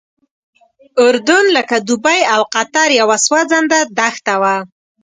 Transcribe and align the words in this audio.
اردن 1.03 1.45
لکه 1.57 1.77
دوبۍ 1.87 2.19
او 2.33 2.41
قطر 2.53 2.89
یوه 2.99 3.17
سوځنده 3.25 3.79
دښته 3.97 4.35
وه. 4.41 4.55